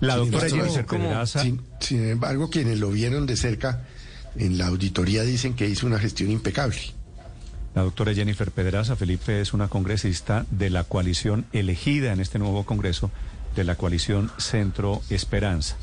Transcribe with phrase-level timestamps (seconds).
[0.00, 1.42] La doctora Jennifer Pedraza.
[1.42, 3.82] Sin, sin embargo, quienes lo vieron de cerca
[4.36, 6.78] en la auditoría dicen que hizo una gestión impecable.
[7.74, 12.64] La doctora Jennifer Pedraza, Felipe, es una congresista de la coalición elegida en este nuevo
[12.64, 13.10] Congreso,
[13.54, 15.76] de la coalición Centro Esperanza.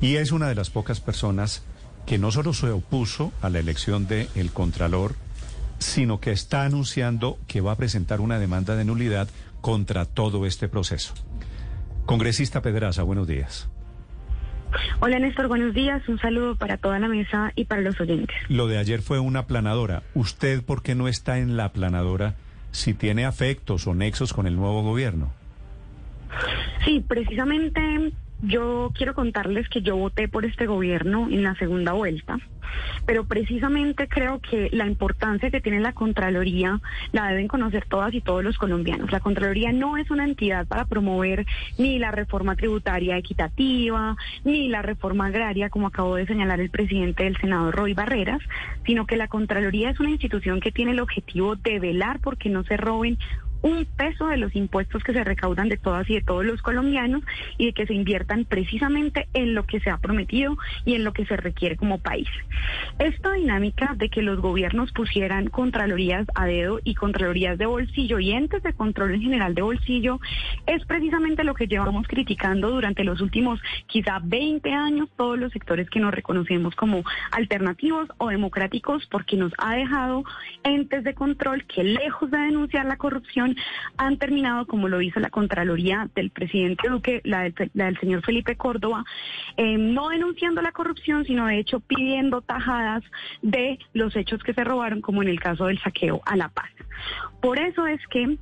[0.00, 1.62] Y es una de las pocas personas
[2.06, 5.16] que no solo se opuso a la elección del el Contralor,
[5.78, 9.28] sino que está anunciando que va a presentar una demanda de nulidad
[9.60, 11.12] contra todo este proceso.
[12.08, 13.68] Congresista Pedraza, buenos días.
[15.00, 16.08] Hola Néstor, buenos días.
[16.08, 18.34] Un saludo para toda la mesa y para los oyentes.
[18.48, 20.02] Lo de ayer fue una planadora.
[20.14, 22.34] ¿Usted por qué no está en la planadora
[22.70, 25.34] si tiene afectos o nexos con el nuevo gobierno?
[26.82, 28.10] Sí, precisamente
[28.42, 32.38] yo quiero contarles que yo voté por este gobierno en la segunda vuelta,
[33.04, 36.80] pero precisamente creo que la importancia que tiene la Contraloría
[37.12, 39.10] la deben conocer todas y todos los colombianos.
[39.10, 41.46] La Contraloría no es una entidad para promover
[41.78, 47.24] ni la reforma tributaria equitativa, ni la reforma agraria, como acabó de señalar el presidente
[47.24, 48.40] del Senado, Roy Barreras,
[48.86, 52.62] sino que la Contraloría es una institución que tiene el objetivo de velar porque no
[52.64, 53.18] se roben
[53.62, 57.22] un peso de los impuestos que se recaudan de todas y de todos los colombianos
[57.56, 61.12] y de que se inviertan precisamente en lo que se ha prometido y en lo
[61.12, 62.28] que se requiere como país.
[62.98, 68.32] Esta dinámica de que los gobiernos pusieran contralorías a dedo y contralorías de bolsillo y
[68.32, 70.20] entes de control en general de bolsillo
[70.66, 75.88] es precisamente lo que llevamos criticando durante los últimos quizá 20 años todos los sectores
[75.90, 80.24] que nos reconocemos como alternativos o democráticos porque nos ha dejado
[80.62, 83.47] entes de control que lejos de denunciar la corrupción
[83.96, 89.04] han terminado, como lo hizo la Contraloría del presidente Duque, la del, señor Felipe Córdoba,
[89.56, 93.02] eh, no denunciando la corrupción, sino de hecho pidiendo tajadas
[93.42, 96.70] de los hechos que se robaron, como en el caso del saqueo a La Paz.
[97.40, 98.38] Por eso es que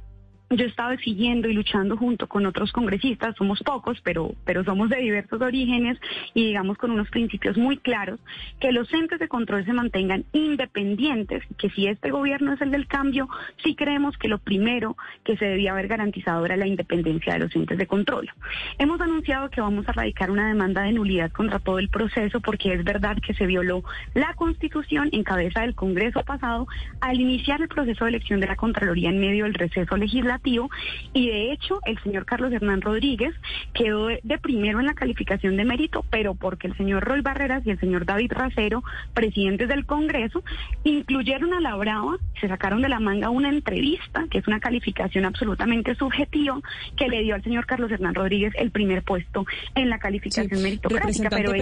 [0.51, 4.89] yo he estado exigiendo y luchando junto con otros congresistas, somos pocos, pero, pero somos
[4.91, 5.99] de diversos orígenes
[6.35, 8.21] y digamos con unos principios muy claros,
[8.61, 12.87] que los entes de control se mantengan independientes, que si este gobierno es el del
[12.87, 13.29] cambio,
[13.65, 17.57] sí creemos que lo primero que se debía haber garantizado era la independencia de los
[17.57, 18.31] entes de control.
[18.79, 22.73] Hemos anunciado que vamos a radicar una demanda de nulidad contra todo el proceso porque
[22.73, 23.83] es verdad que se violó
[24.15, 26.69] la Constitución en cabeza del Congreso pasado
[27.01, 31.29] al iniciar el proceso de elección de la Contraloría en medio del receso legislativo y
[31.29, 33.35] de hecho el señor Carlos Hernán Rodríguez
[33.75, 37.71] quedó de primero en la calificación de mérito, pero porque el señor Roy Barreras y
[37.71, 38.83] el señor David Racero,
[39.15, 40.43] presidentes del Congreso,
[40.85, 45.25] incluyeron a la Brava, se sacaron de la manga una entrevista, que es una calificación
[45.25, 46.61] absolutamente subjetiva,
[46.97, 51.31] que le dio al señor Carlos Hernán Rodríguez el primer puesto en la calificación meritocrática.
[51.31, 51.53] Pero,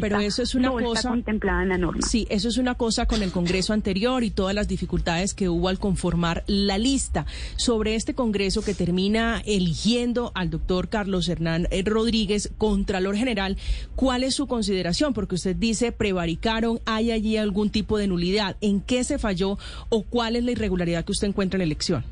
[0.00, 2.02] pero eso es una cosa está contemplada en la norma.
[2.02, 5.68] Sí, eso es una cosa con el Congreso anterior y todas las dificultades que hubo
[5.68, 7.26] al conformar la lista.
[7.56, 13.58] Sobre este Congreso que termina eligiendo al doctor Carlos Hernán eh, Rodríguez, Contralor General,
[13.96, 15.12] ¿cuál es su consideración?
[15.12, 18.56] Porque usted dice, prevaricaron, ¿hay allí algún tipo de nulidad?
[18.62, 19.58] ¿En qué se falló
[19.90, 22.02] o cuál es la irregularidad que usted encuentra en la elección?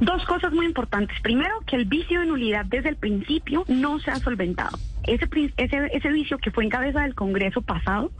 [0.00, 1.16] Dos cosas muy importantes.
[1.24, 5.90] Primero, que el vicio de nulidad desde el principio no se ha solventado ese, ese,
[5.92, 8.10] ese vicio que fue en cabeza del Congreso pasado,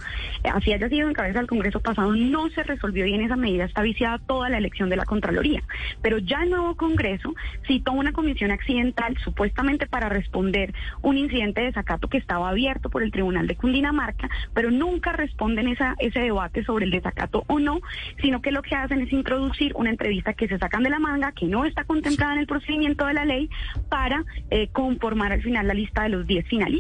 [0.45, 3.37] eh, así haya sido en cabeza del Congreso pasado, no se resolvió y en esa
[3.37, 5.63] medida está viciada toda la elección de la Contraloría.
[6.03, 7.35] Pero ya el nuevo Congreso
[7.67, 13.03] citó una comisión accidental supuestamente para responder un incidente de desacato que estaba abierto por
[13.03, 17.81] el Tribunal de Cundinamarca, pero nunca responden esa, ese debate sobre el desacato o no,
[18.21, 21.33] sino que lo que hacen es introducir una entrevista que se sacan de la manga,
[21.33, 23.51] que no está contemplada en el procedimiento de la ley,
[23.89, 26.76] para eh, conformar al final la lista de los 10 finalistas.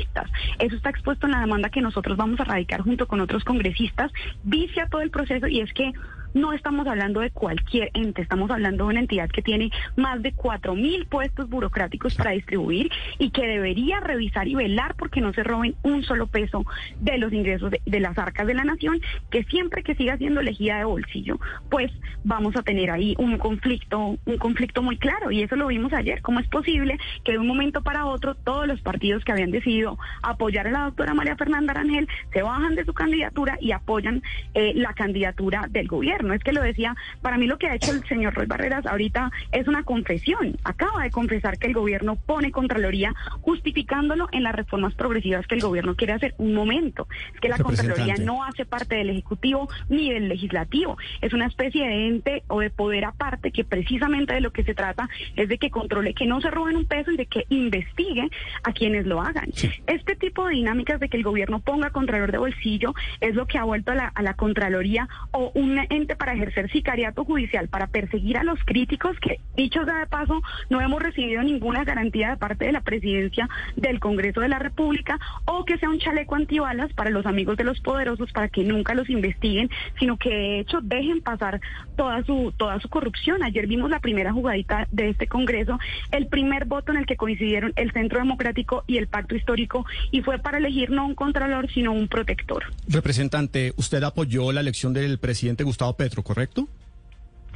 [0.59, 4.13] Eso está expuesto en la demanda que nosotros vamos a radicar junto con otros congresistas,
[4.43, 5.93] vicia todo el proceso y es que
[6.37, 10.33] no estamos hablando de cualquier ente, estamos hablando de una entidad que tiene más de
[10.33, 15.43] cuatro mil puestos burocráticos para distribuir y que debería revisar y velar porque no se
[15.43, 16.65] roben un solo peso
[17.01, 20.77] de los ingresos de, las arcas de la nación, que siempre que siga siendo elegida
[20.77, 21.91] de bolsillo, pues
[22.23, 26.21] vamos a tener ahí un conflicto, un conflicto muy claro y eso lo vimos ayer.
[26.21, 29.99] ¿Cómo es posible que de un momento para otro todos los partidos que habían decidido
[30.23, 34.23] apoyar a la doctora María Fernanda Arangel se bajan de su candidatura y apoyan
[34.53, 36.26] eh, la candidatura del gobierno?
[36.27, 38.87] No es que lo decía, para mí lo que ha hecho el señor Roy Barreras
[38.87, 40.57] ahorita es una confesión.
[40.65, 45.63] Acaba de confesar que el gobierno pone Contraloría justificándolo en las reformas progresivas que el
[45.63, 46.35] gobierno quiere hacer.
[46.39, 50.97] Un momento, es que la Contraloría no hace parte del Ejecutivo ni del Legislativo.
[51.21, 54.75] Es una especie de ente o de poder aparte que precisamente de lo que se
[54.75, 58.29] trata es de que controle que no se roben un peso y de que investigue
[58.63, 59.51] a quienes lo hagan.
[59.87, 63.59] Este tipo de dinámicas de que el gobierno ponga Contralor de bolsillo es lo que
[63.59, 67.87] ha vuelto a la, a la Contraloría o un ente para ejercer sicariato judicial, para
[67.87, 72.37] perseguir a los críticos, que dicho sea de paso, no hemos recibido ninguna garantía de
[72.37, 76.93] parte de la presidencia del Congreso de la República, o que sea un chaleco antibalas
[76.93, 80.81] para los amigos de los poderosos para que nunca los investiguen, sino que de hecho
[80.83, 81.61] dejen pasar
[81.97, 83.43] toda su, toda su corrupción.
[83.43, 85.79] Ayer vimos la primera jugadita de este Congreso,
[86.11, 90.23] el primer voto en el que coincidieron el Centro Democrático y el Pacto Histórico, y
[90.23, 92.65] fue para elegir no un contralor, sino un protector.
[92.89, 96.69] Representante, usted apoyó la elección del presidente Gustavo Petro, ¿correcto?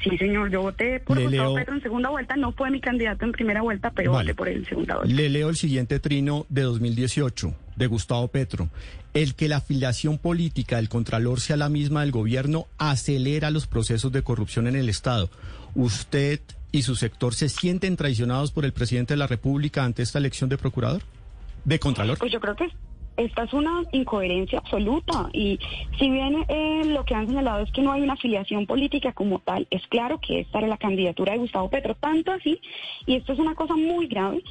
[0.02, 3.32] Sí, señor, yo voté por Gustavo Petro en segunda vuelta, no fue mi candidato en
[3.32, 5.14] primera vuelta, pero voté por él en segunda vuelta.
[5.14, 8.70] Le leo el siguiente trino de 2018 de Gustavo Petro.
[9.12, 14.10] El que la afiliación política del Contralor sea la misma del gobierno acelera los procesos
[14.10, 15.28] de corrupción en el Estado.
[15.74, 16.40] ¿Usted
[16.72, 20.48] y su sector se sienten traicionados por el presidente de la República ante esta elección
[20.48, 21.02] de procurador?
[21.64, 22.18] ¿De Contralor?
[22.18, 22.68] Pues yo creo que
[23.16, 25.58] esta es una incoherencia absoluta y
[25.98, 29.40] si bien eh, lo que han señalado es que no hay una afiliación política como
[29.40, 32.60] tal, es claro que esta era la candidatura de Gustavo Petro, tanto así,
[33.06, 34.42] y esto es una cosa muy grave,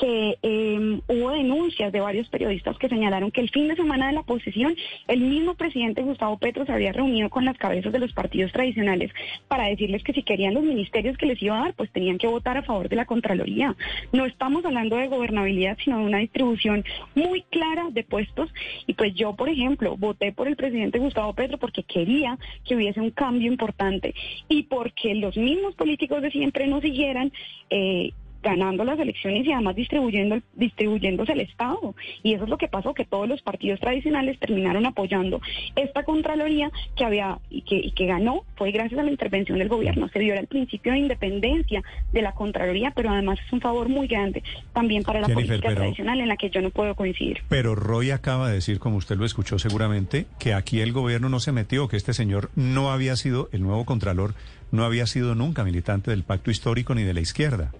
[0.00, 4.12] que eh, hubo denuncias de varios periodistas que señalaron que el fin de semana de
[4.12, 8.12] la posesión, el mismo presidente Gustavo Petro se había reunido con las cabezas de los
[8.12, 9.12] partidos tradicionales
[9.48, 12.26] para decirles que si querían los ministerios que les iba a dar, pues tenían que
[12.26, 13.74] votar a favor de la Contraloría.
[14.12, 16.84] No estamos hablando de gobernabilidad, sino de una distribución
[17.14, 18.52] muy clara de puestos.
[18.86, 23.00] Y pues yo, por ejemplo, voté por el presidente Gustavo Petro porque quería que hubiese
[23.00, 24.14] un cambio importante
[24.48, 27.32] y porque los mismos políticos de siempre no siguieran
[27.70, 28.12] eh,
[28.42, 31.94] ganando las elecciones y además distribuyendo distribuyéndose el Estado.
[32.22, 35.40] Y eso es lo que pasó, que todos los partidos tradicionales terminaron apoyando
[35.76, 39.68] esta Contraloría que había y que, y que ganó fue gracias a la intervención del
[39.68, 40.08] gobierno.
[40.08, 41.82] Se viola el principio de independencia
[42.12, 44.42] de la Contraloría, pero además es un favor muy grande
[44.72, 47.42] también para la política tradicional en la que yo no puedo coincidir.
[47.48, 51.40] Pero Roy acaba de decir, como usted lo escuchó seguramente, que aquí el gobierno no
[51.40, 54.34] se metió, que este señor no había sido, el nuevo Contralor,
[54.70, 57.72] no había sido nunca militante del pacto histórico ni de la izquierda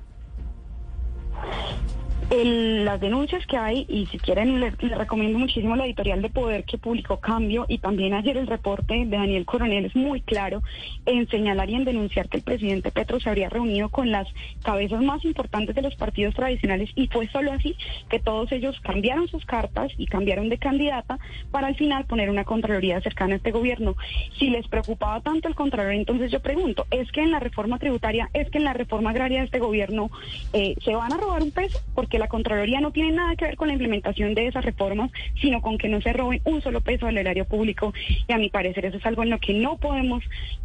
[2.31, 6.77] las denuncias que hay, y si quieren, les, recomiendo muchísimo la editorial de Poder que
[6.77, 10.63] publicó Cambio y también ayer el reporte de Daniel Coronel es muy claro
[11.07, 14.29] en señalar y en denunciar que el presidente Petro se habría reunido con las
[14.63, 17.75] cabezas más importantes de los partidos tradicionales y fue solo así
[18.11, 21.19] que todos ellos cambiaron sus cartas y cambiaron de candidata
[21.51, 23.97] para al final poner una Contraloría cercana a este gobierno.
[24.39, 28.29] Si les preocupaba tanto el Contralor, entonces yo pregunto, ¿es que en la reforma tributaria,
[28.35, 30.11] es que en la reforma agraria de este gobierno
[30.53, 31.79] eh, se van a robar un peso?
[31.95, 35.11] Porque la Contraloría no tiene nada que ver con la implementación de esas reformas,
[35.41, 37.93] sino con que no se robe un solo peso al erario público.
[38.27, 40.23] Y a mi parecer eso es algo en lo que no podemos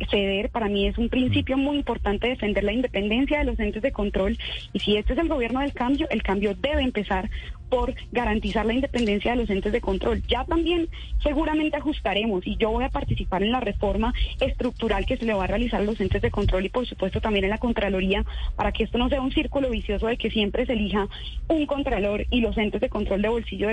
[0.09, 0.49] ceder.
[0.49, 4.37] Para mí es un principio muy importante defender la independencia de los entes de control.
[4.73, 7.29] Y si este es el gobierno del cambio, el cambio debe empezar
[7.73, 10.21] por garantizar la independencia de los entes de control.
[10.27, 10.89] Ya también
[11.23, 15.45] seguramente ajustaremos y yo voy a participar en la reforma estructural que se le va
[15.45, 18.25] a realizar a los entes de control y por supuesto también en la Contraloría
[18.55, 21.07] para que esto no sea un círculo vicioso de que siempre se elija
[21.47, 23.67] un contralor y los entes de control de bolsillo